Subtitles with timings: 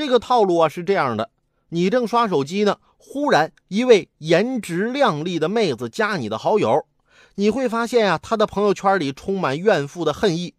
[0.00, 1.28] 这个套路啊是这样的：
[1.68, 6.86] 你正刷手机呢，忽然一位颜值靓丽的妹子加你的好友，
[7.34, 10.54] 你会发现啊，她的朋友圈里充满怨妇的恨意。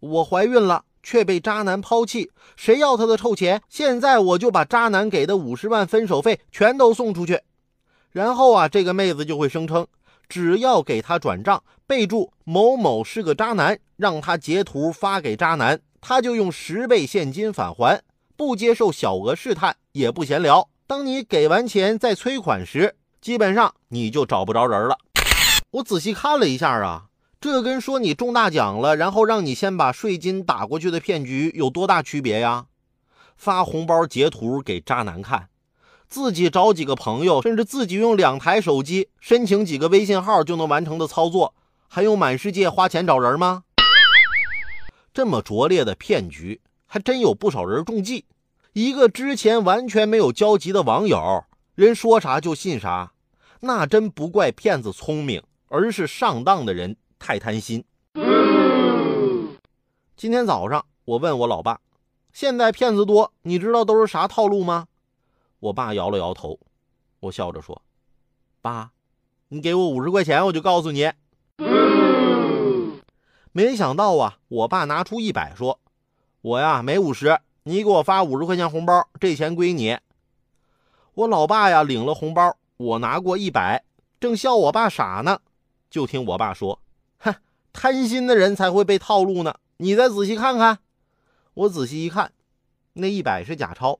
[0.00, 3.62] 我怀孕了，却被渣男抛弃，谁要她的臭钱？
[3.68, 7.42] 现在我就把渣男给的五十万分手费全都送出去。
[8.10, 9.86] 然后啊，这个妹子就会声称，
[10.28, 18.02] 只要给他转账，备注某某是个渣男，让他截图发给渣男，他就用十倍现金返还，
[18.36, 20.68] 不接受小额试探，也不闲聊。
[20.86, 24.98] 当你给完钱再催款时，基本上你就找不着人了。
[25.70, 27.06] 我仔细看了一下啊。
[27.40, 32.66] 这跟说你中大奖了，然后让你先把税金打过去的骗局有多大区别呀？
[33.36, 35.50] 发红包截图给渣男看，
[36.08, 41.54] 自己找几个朋友，甚至自己用两台手机申请几个微信号就能完成的操作，
[41.86, 43.64] 还用满世界花钱找人吗？
[45.12, 46.62] 这么拙劣的骗局，
[46.94, 48.24] 还真有不少人中计。
[48.72, 51.42] 一个之前完全没有交集的网友，
[51.74, 53.12] 人说啥就信啥，
[53.58, 56.96] 那真不怪骗子聪明，而是上当的人。
[57.18, 57.84] 太贪心。
[60.14, 61.80] 今天早上我问我老爸
[62.32, 64.86] ：“现在骗子多，你知道都是啥套路吗？”
[65.58, 66.60] 我爸摇了摇头。
[67.18, 67.82] 我笑着说
[68.62, 68.92] ：“爸，
[69.48, 71.10] 你给我五十块钱，我就告诉你。”
[73.50, 75.80] 没想到啊，我爸拿出一百说
[76.44, 79.98] ：“我呀没五十，你给我发五十块钱红包，这钱归你。”
[81.14, 83.82] 我老爸呀领了红包，我拿过一百，
[84.20, 85.40] 正笑我爸傻呢，
[85.88, 86.82] 就听我爸说。
[87.16, 87.34] 哼
[87.72, 90.80] 贪心的人才会被套路呢，你再仔细看看。
[91.54, 92.30] 我仔细一看，
[92.92, 93.98] 那一百是假钞。